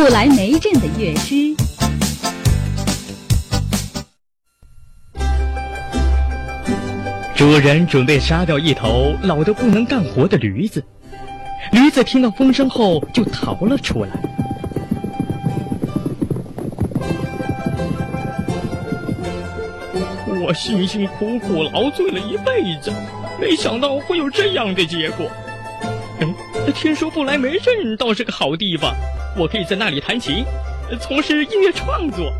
[0.00, 1.34] 不来梅镇的乐师。
[7.34, 10.84] 主人准备杀掉一头老得不能干活的驴子，
[11.72, 14.10] 驴子听到风声后就逃了出来。
[20.40, 22.92] 我辛辛苦苦劳作了一辈子，
[23.40, 25.26] 没想到会有这样的结果。
[26.20, 26.26] 哎，
[26.72, 28.94] 听说不来梅镇倒是个好地方，
[29.36, 30.44] 我可以在那里弹琴，
[31.00, 32.32] 从事音乐创作。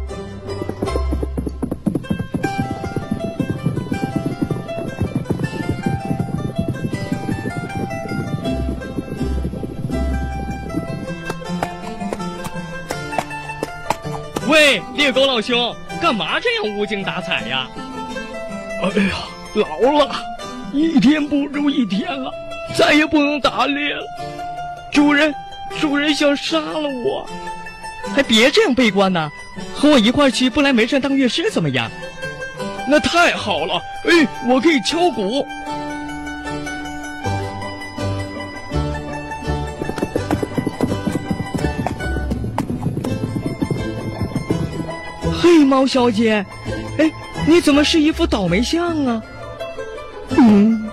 [14.49, 17.69] 喂，猎狗老兄，干嘛这样无精打采呀？
[18.83, 19.17] 哎呀，
[19.55, 20.15] 老了，
[20.73, 22.31] 一天不如一天了，
[22.77, 24.03] 再也不能打猎了。
[24.93, 25.35] 主人，
[25.81, 27.29] 主人想杀了我，
[28.15, 29.31] 还别这样悲观呢。
[29.75, 31.91] 和我一块去不来梅镇当乐师怎么样？
[32.89, 35.47] 那太好了，哎，我可以敲鼓。
[45.41, 46.45] 黑猫小姐，
[46.99, 47.11] 哎，
[47.47, 49.23] 你怎么是一副倒霉相啊？
[50.31, 50.88] 嗯，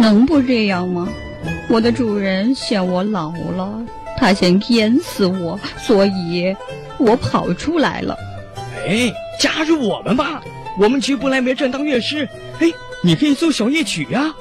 [0.00, 1.08] 能不这样吗？
[1.68, 3.84] 我的主人嫌我老了，
[4.16, 6.54] 他想淹死我，所以
[6.98, 8.16] 我跑出来了。
[8.86, 10.42] 哎，加入我们吧，
[10.78, 12.28] 我们去不来梅镇当乐师。
[12.60, 12.68] 哎，
[13.02, 14.34] 你可以奏小夜曲呀。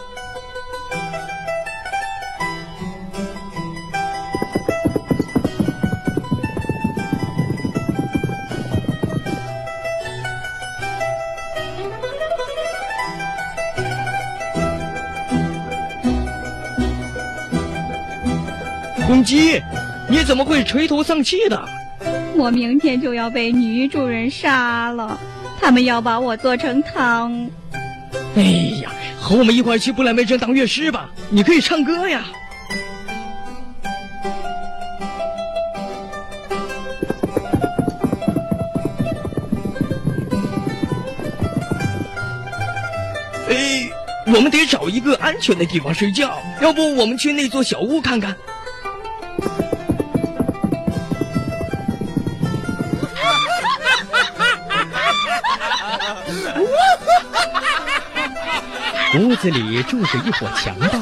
[19.08, 19.62] 公鸡，
[20.10, 21.64] 你怎么会垂头丧气的？
[22.36, 25.18] 我明天就要被女主人杀了，
[25.62, 27.48] 他们要把我做成汤。
[28.36, 28.42] 哎
[28.82, 32.26] 呀，和我们一块去布莱梅镇当乐师吧，你可以唱歌呀。
[43.50, 43.88] 哎，
[44.26, 48.36] 我们得找一个安全的地方睡觉，要不我们去那座小屋看看。
[59.20, 61.00] 屋子里住着一伙强盗，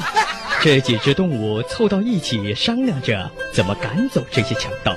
[0.62, 4.96] 这几只动物凑到一起商量着怎么赶走这些强盗。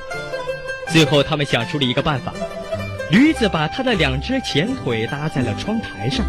[0.88, 2.32] 最后，他们想出了一个办法：
[3.10, 6.24] 驴子把它的两只前腿搭在了窗台上，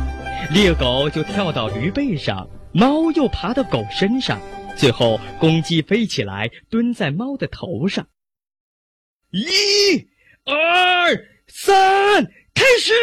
[0.51, 4.39] 猎狗就跳到驴背上，猫又爬到狗身上，
[4.75, 8.07] 最后公鸡飞起来蹲在猫的头上。
[9.31, 10.07] 一、
[10.45, 11.17] 二、
[11.47, 12.93] 三，开始！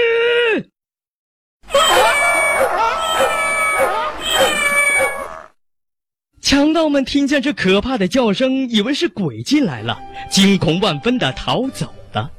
[6.40, 9.98] 强盗们听见这可怕的叫声，以为是鬼进来了，
[10.30, 12.30] 惊恐万分的逃走了。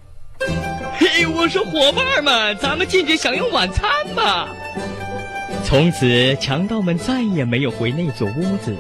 [0.97, 4.47] 嘿，我说伙伴们，咱们进去享用晚餐吧。
[5.66, 8.75] 从此，强盗们再也没有回那座屋子，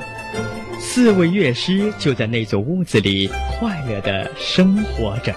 [0.79, 3.27] 四位乐师就在那座屋子里
[3.57, 5.33] 快乐的生活着。